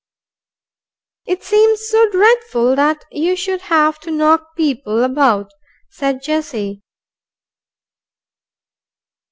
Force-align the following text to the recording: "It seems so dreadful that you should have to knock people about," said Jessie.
"It 1.27 1.43
seems 1.43 1.87
so 1.87 2.09
dreadful 2.09 2.75
that 2.75 3.05
you 3.11 3.35
should 3.35 3.61
have 3.69 3.99
to 3.99 4.09
knock 4.09 4.55
people 4.57 5.03
about," 5.03 5.51
said 5.91 6.23
Jessie. 6.23 6.81